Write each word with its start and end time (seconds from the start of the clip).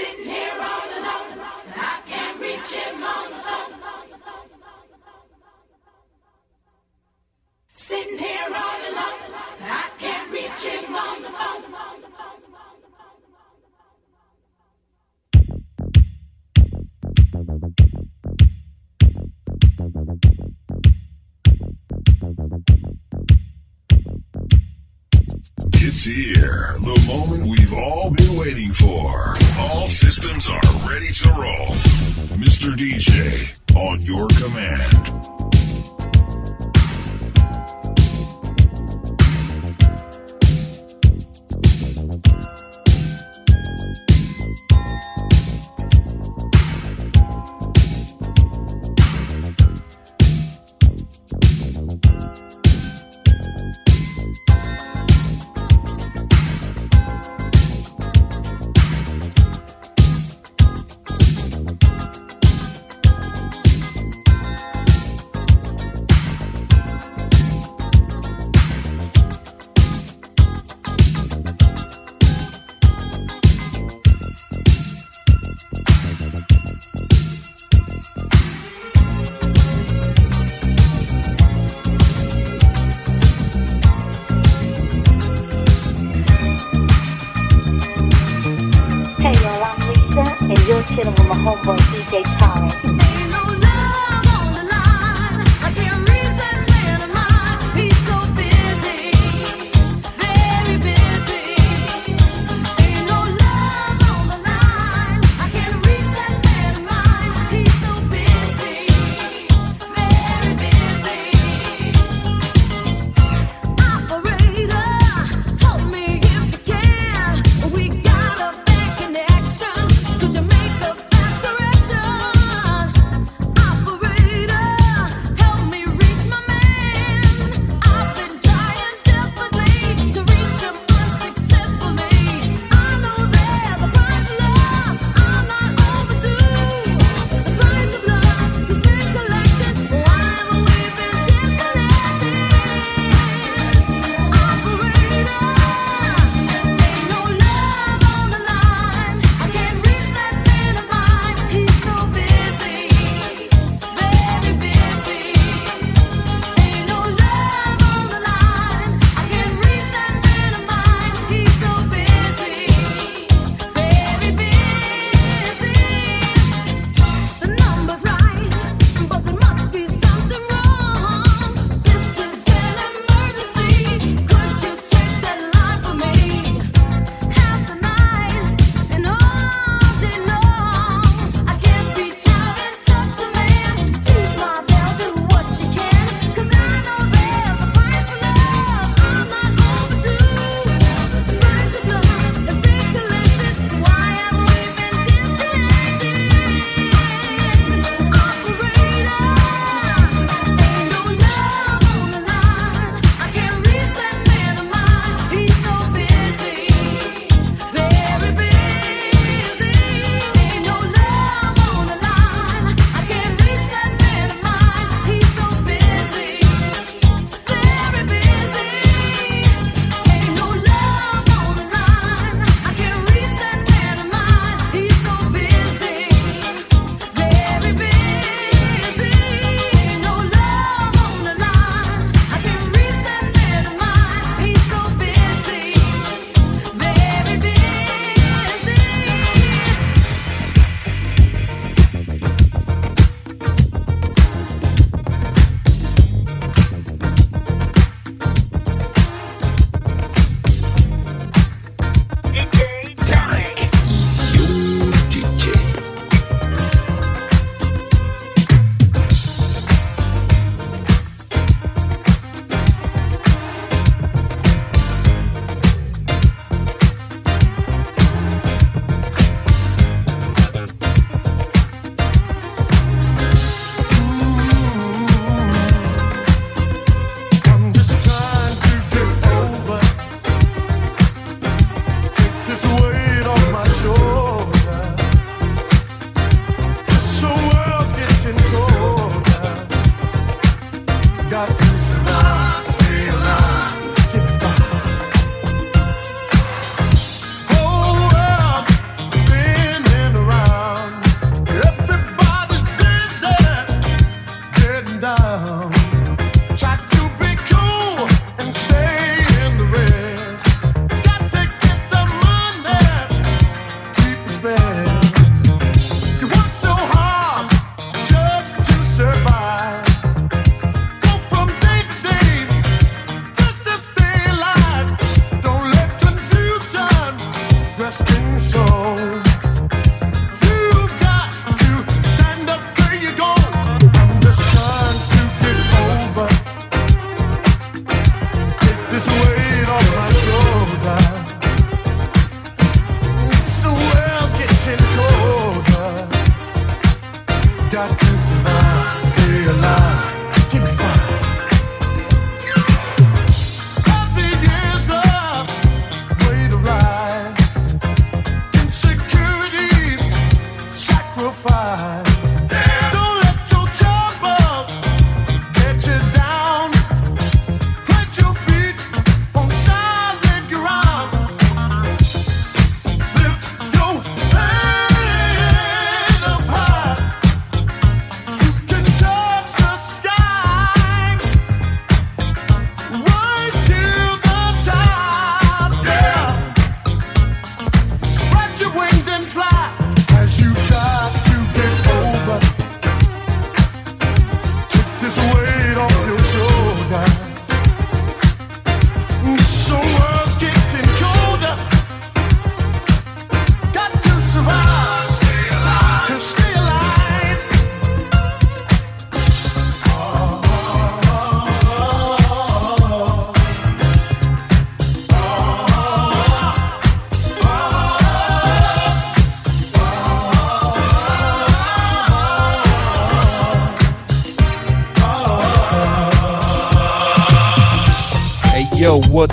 Sitting 0.00 0.24
here 0.24 0.58
all 0.58 0.88
alone, 0.98 1.40
I 1.76 2.00
can't 2.06 2.40
reach 2.40 2.72
him 2.72 3.04
on 3.04 3.30
the 3.30 3.36
phone. 3.36 3.74
Sitting 7.68 8.16
here 8.18 8.48
all 8.48 8.80
alone, 8.92 9.34
I 9.60 9.90
can't 9.98 10.32
reach 10.32 10.64
him 10.64 10.96
on 10.96 11.22
the 11.22 11.28
phone. 11.28 11.60
It's 25.74 26.04
here. 26.04 26.74
The 26.78 27.04
moment 27.06 27.46
we've 27.46 27.72
all 27.72 28.10
been 28.10 28.36
waiting 28.36 28.72
for. 28.72 29.36
All 29.60 29.86
systems 29.86 30.48
are 30.48 30.60
ready 30.88 31.12
to 31.12 31.28
roll. 31.30 31.74
Mr. 32.36 32.76
DJ, 32.76 33.56
on 33.74 34.00
your 34.02 34.28
command. 34.28 35.39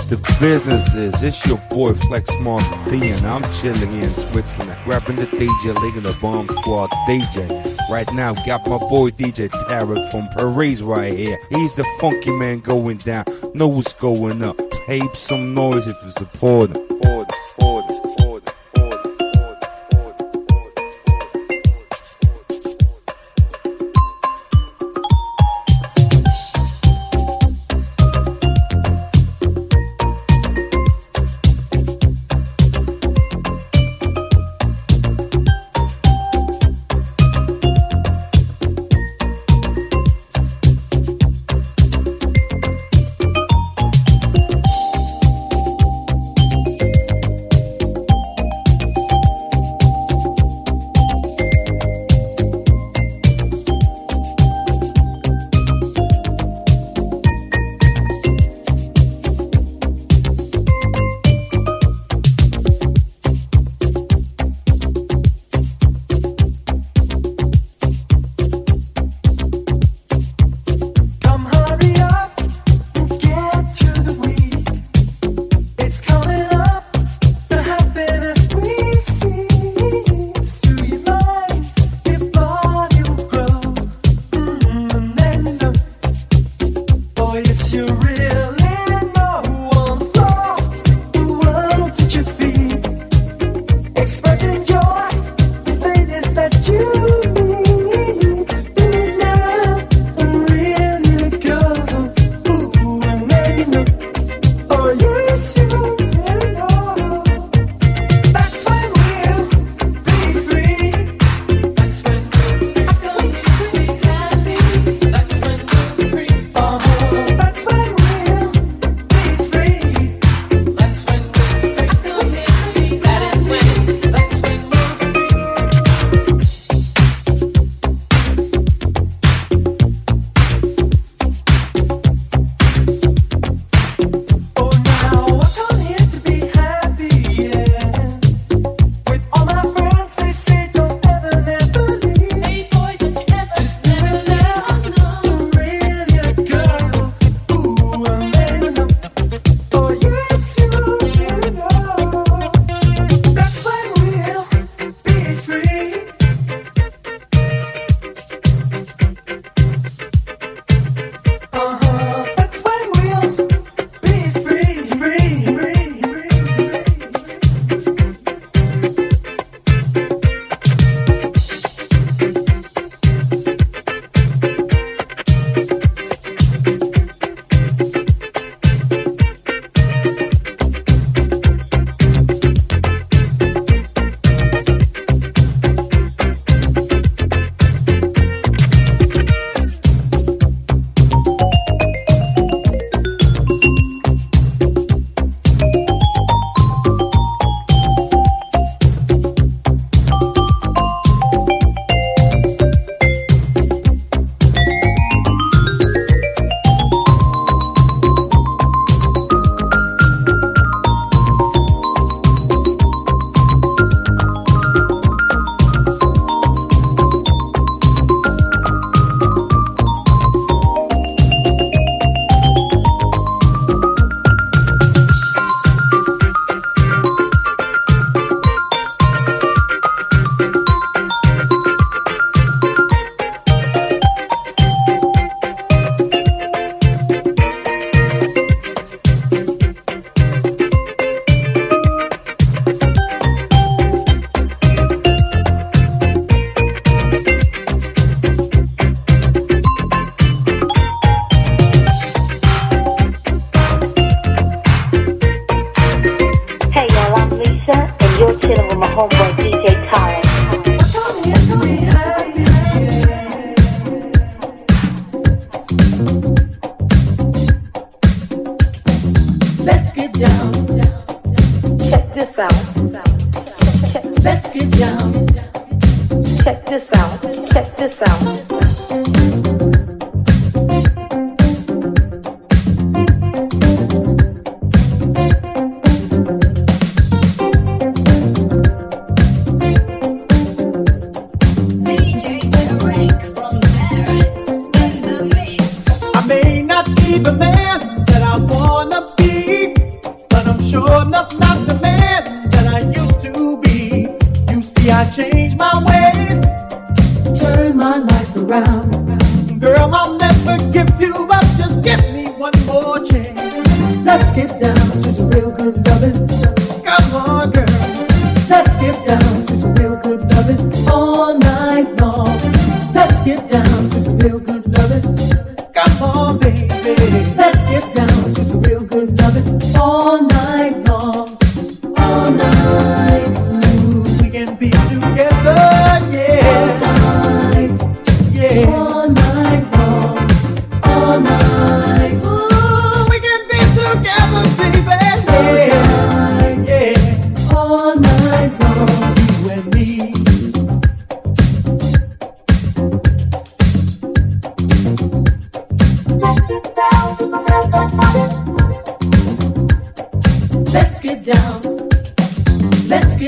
the 0.08 0.16
businesses. 0.40 1.22
It's 1.22 1.46
your 1.46 1.58
boy 1.70 1.92
Flex 1.92 2.34
Mark 2.40 2.62
D, 2.88 3.10
and 3.10 3.26
I'm 3.26 3.42
chilling 3.60 4.00
in 4.00 4.08
Switzerland, 4.08 4.80
rapping 4.86 5.16
the 5.16 5.26
DJ 5.26 5.74
League 5.82 6.02
the 6.02 6.16
Bomb 6.20 6.48
Squad 6.48 6.90
DJ. 7.06 7.48
Right 7.90 8.10
now, 8.14 8.32
got 8.46 8.66
my 8.66 8.78
boy 8.78 9.10
DJ 9.10 9.48
Tarek 9.48 10.10
from 10.10 10.26
Paris 10.36 10.80
right 10.80 11.12
here. 11.12 11.36
He's 11.50 11.74
the 11.74 11.84
funky 12.00 12.34
man 12.36 12.60
going 12.60 12.96
down. 12.98 13.24
Know 13.54 13.68
what's 13.68 13.92
going 13.92 14.42
up. 14.42 14.56
Tape 14.86 15.14
some 15.14 15.54
noise 15.54 15.86
if 15.86 15.96
you 16.02 16.10
support 16.10 16.74
him. 16.74 16.87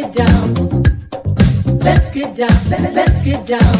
get 0.00 0.14
down. 0.14 0.54
Let's 1.80 2.10
get 2.10 2.36
down. 2.36 2.56
Let's 2.70 3.22
get 3.22 3.46
down. 3.46 3.74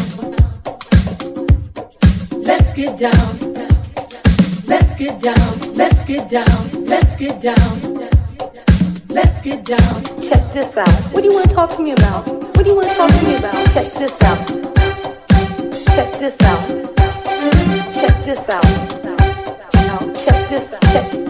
Let's 2.45 2.73
get 2.73 2.99
down. 2.99 3.31
Let's 4.67 4.95
get 4.95 5.21
down. 5.21 5.75
Let's 5.75 6.05
get 6.05 6.29
down. 6.29 6.85
Let's 6.85 7.17
get 7.17 7.41
down. 7.41 7.81
Let's 9.09 9.41
get 9.41 9.65
down. 9.65 10.21
Check 10.21 10.43
this 10.53 10.77
out. 10.77 10.93
What 11.11 11.21
do 11.21 11.27
you 11.27 11.33
want 11.33 11.49
to 11.49 11.55
talk 11.55 11.75
to 11.77 11.81
me 11.81 11.91
about? 11.91 12.27
What 12.27 12.63
do 12.63 12.69
you 12.69 12.75
want 12.75 12.89
to 12.89 12.95
talk 12.95 13.09
to 13.09 13.25
me 13.25 13.35
about? 13.37 13.53
Check 13.71 13.91
this 13.93 14.21
out. 14.21 14.47
Check 15.95 16.19
this 16.19 16.41
out. 16.41 16.67
Check 17.95 18.25
this 18.25 18.49
out. 18.49 18.63
Check 20.23 20.49
this. 20.49 20.69
Check. 20.91 21.20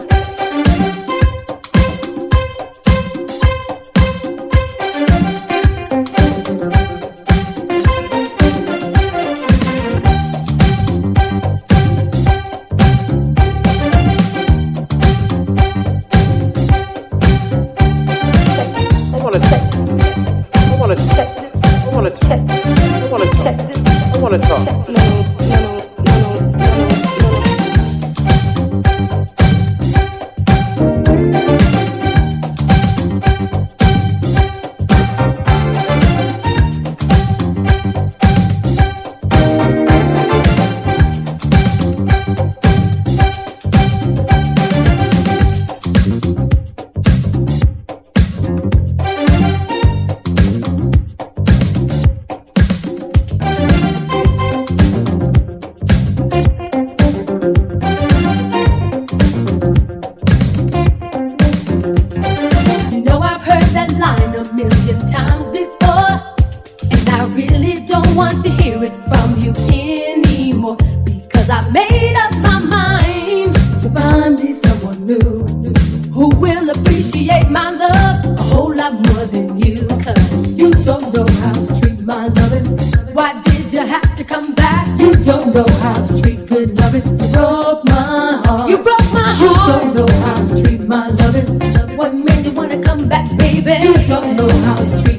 don't 94.12 94.36
know 94.36 94.46
how 94.46 94.76
to 94.76 95.02
treat 95.02 95.11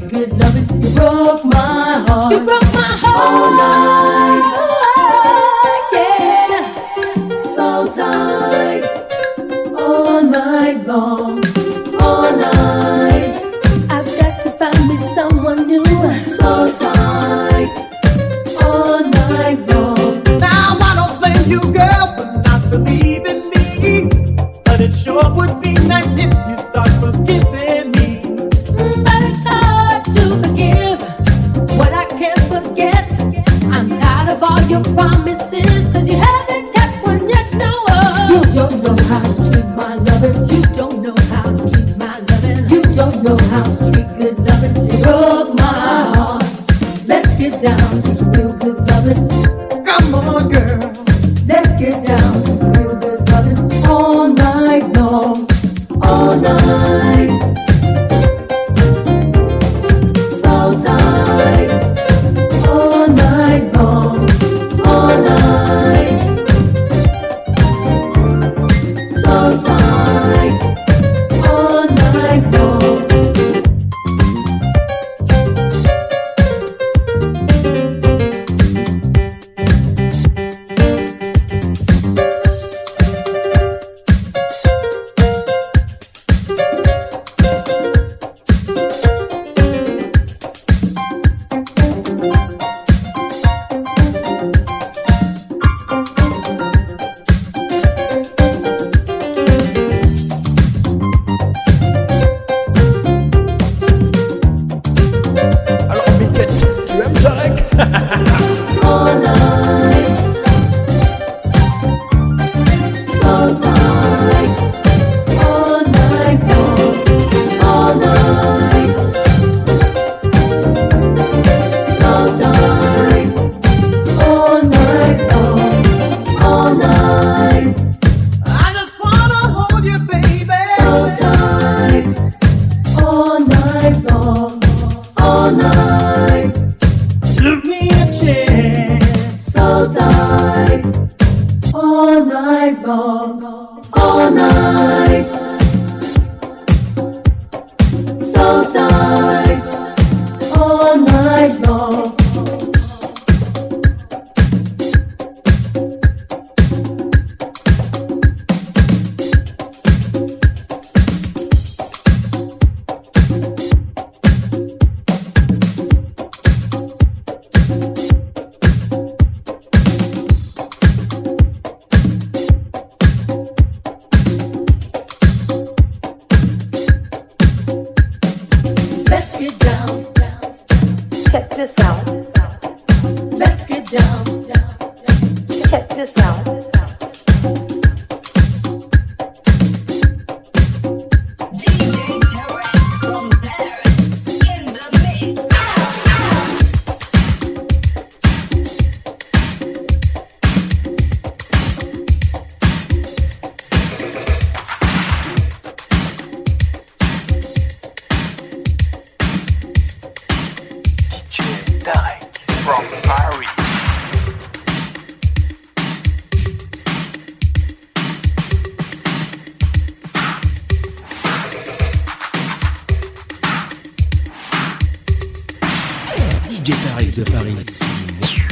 DJ 226.64 226.76
Paris 226.94 227.12
de 227.12 227.24
Paris. 227.24 228.43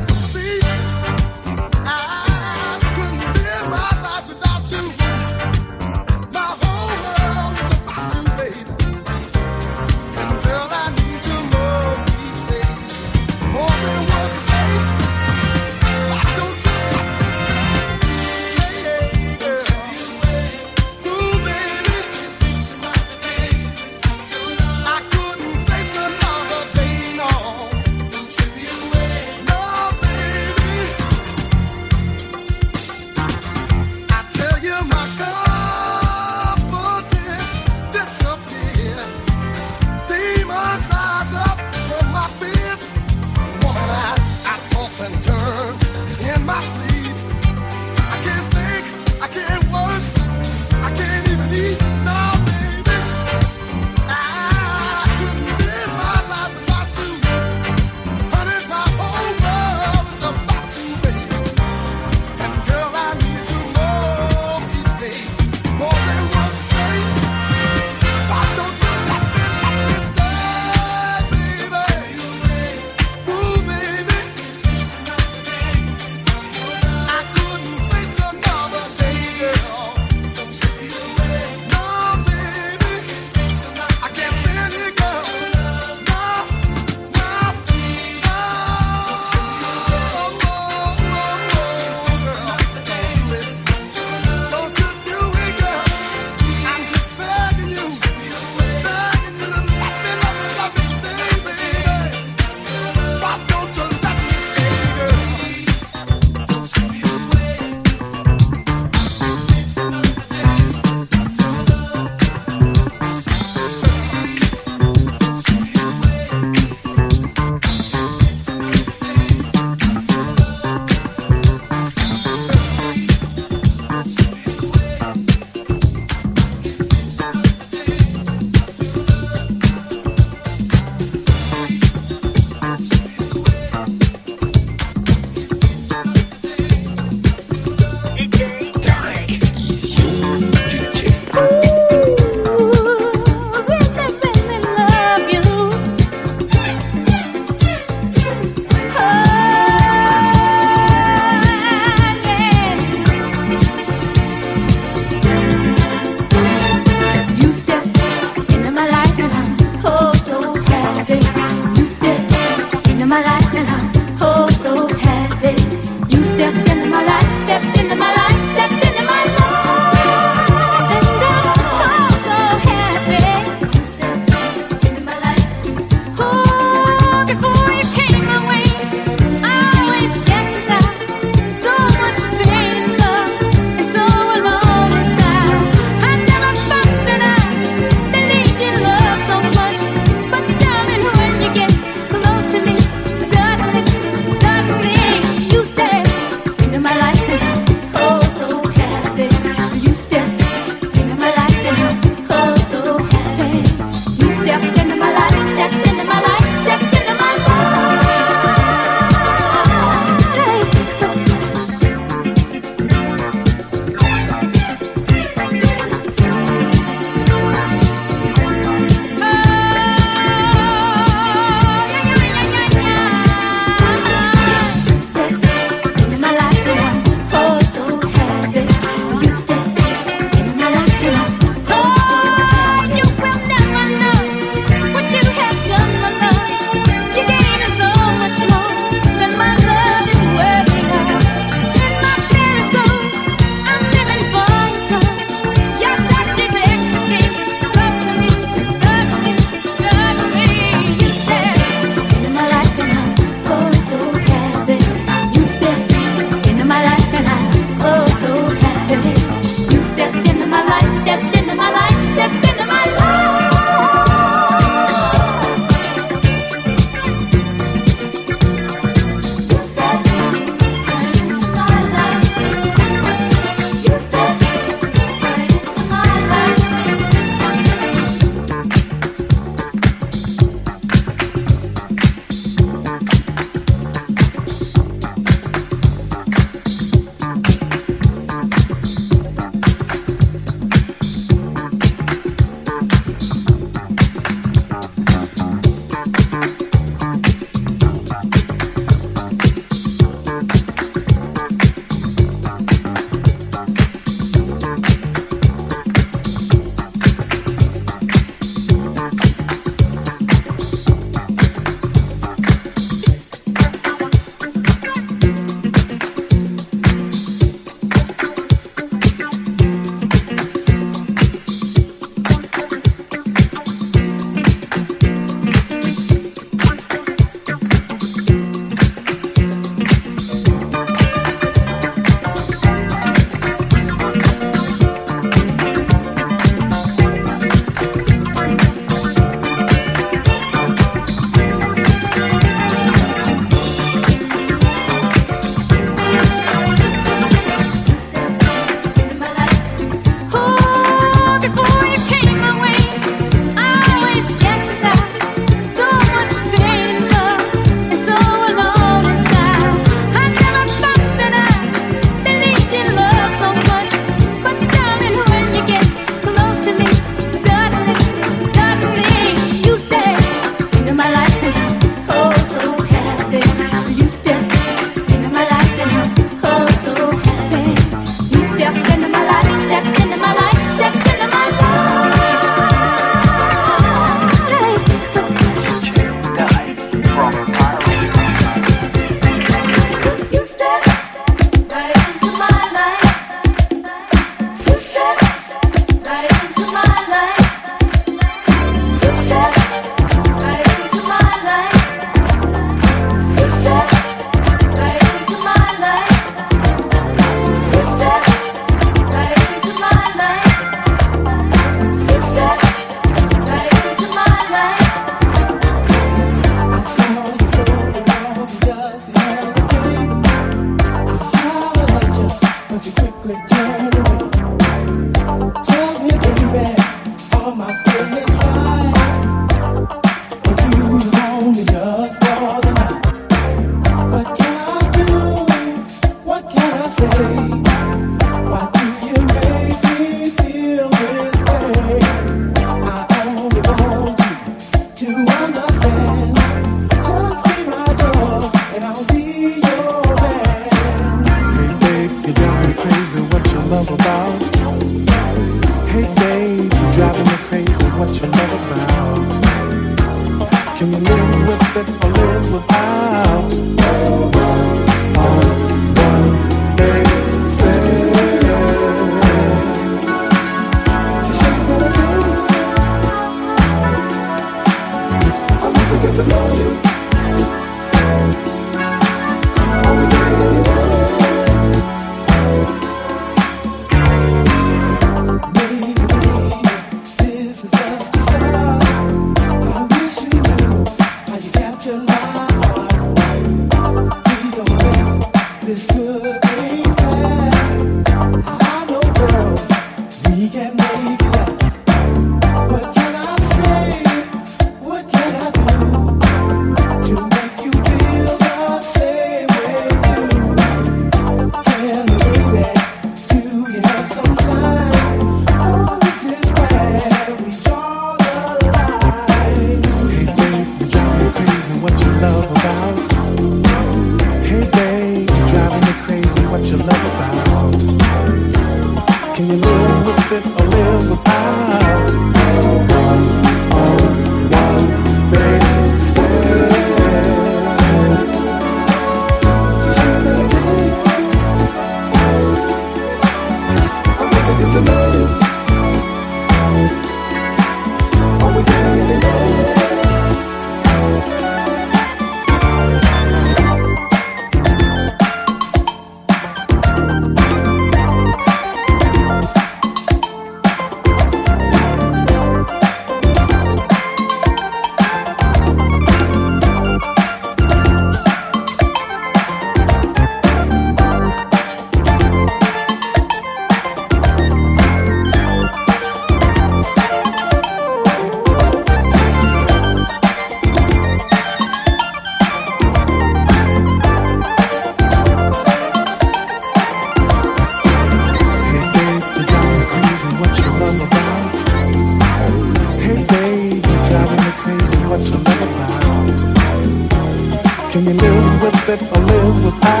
that 598.97 599.01
I 599.03 599.19
live 599.23 599.63
without. 599.63 600.00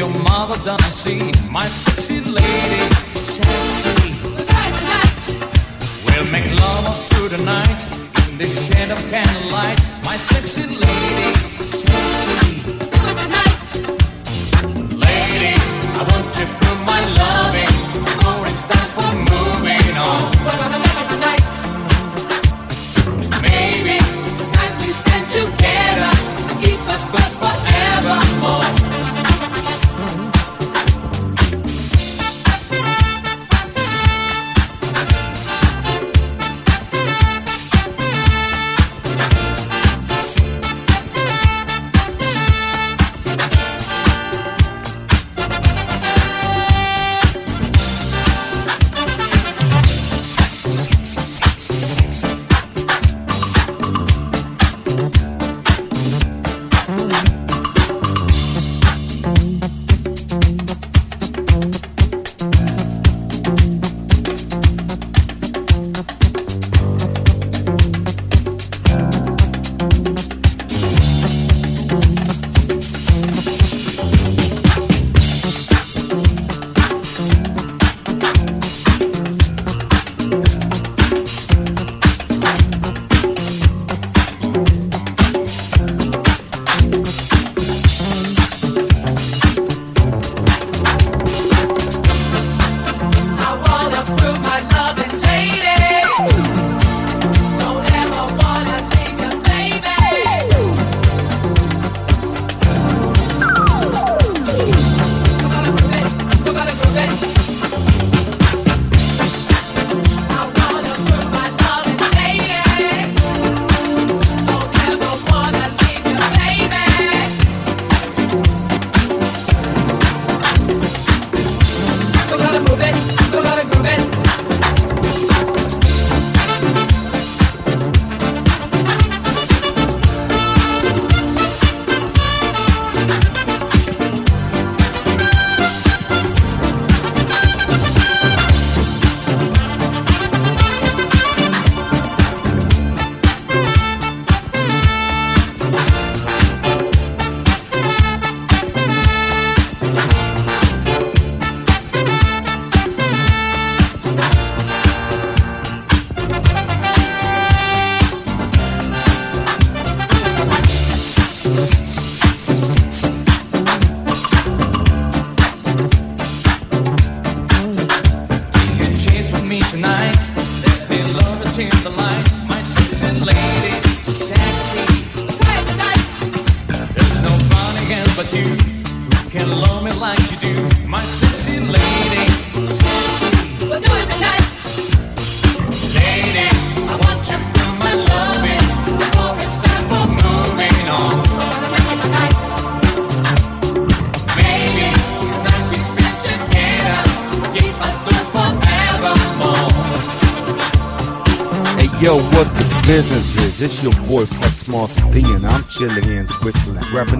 Your 0.00 0.08
mother 0.08 0.56
doesn't 0.64 0.92
see 0.92 1.30
my 1.50 1.66
sexy 1.66 2.20
lady. 2.20 2.99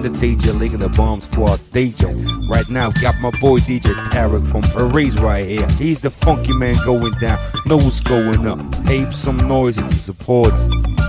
the 0.01 0.09
DJ 0.09 0.57
League 0.59 0.73
and 0.73 0.81
the 0.81 0.89
Bomb 0.89 1.21
Squad 1.21 1.59
DJ. 1.71 2.49
Right 2.49 2.67
now, 2.69 2.91
got 2.91 3.15
my 3.21 3.31
boy 3.39 3.59
DJ 3.59 3.93
Tarek 4.05 4.45
from 4.51 4.63
Paris 4.63 5.17
right 5.17 5.45
here. 5.45 5.67
He's 5.77 6.01
the 6.01 6.09
funky 6.09 6.55
man 6.55 6.75
going 6.85 7.13
down, 7.19 7.39
knows 7.65 7.99
going 7.99 8.47
up. 8.47 8.59
Tape 8.85 9.13
some 9.13 9.37
noise 9.37 9.77
if 9.77 9.85
you 9.85 9.91
support 9.91 10.53
him. 10.53 11.00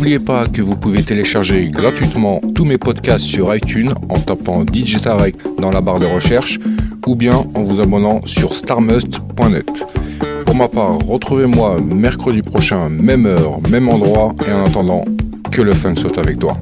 N'oubliez 0.00 0.18
pas 0.18 0.46
que 0.46 0.62
vous 0.62 0.76
pouvez 0.76 1.02
télécharger 1.02 1.68
gratuitement 1.68 2.40
tous 2.54 2.64
mes 2.64 2.78
podcasts 2.78 3.26
sur 3.26 3.54
iTunes 3.54 3.92
en 4.08 4.18
tapant 4.18 4.64
DJ 4.64 4.98
Tarek 4.98 5.36
dans 5.58 5.70
la 5.70 5.82
barre 5.82 5.98
de 5.98 6.06
recherche 6.06 6.58
ou 7.06 7.14
bien 7.14 7.44
en 7.54 7.62
vous 7.64 7.82
abonnant 7.82 8.22
sur 8.24 8.54
starmust.net. 8.54 9.70
Pour 10.46 10.54
ma 10.54 10.68
part, 10.68 10.96
retrouvez-moi 11.00 11.82
mercredi 11.82 12.40
prochain, 12.40 12.88
même 12.88 13.26
heure, 13.26 13.60
même 13.68 13.90
endroit, 13.90 14.34
et 14.48 14.50
en 14.50 14.64
attendant, 14.64 15.04
que 15.52 15.60
le 15.60 15.74
fun 15.74 15.94
soit 15.94 16.16
avec 16.16 16.38
toi. 16.38 16.56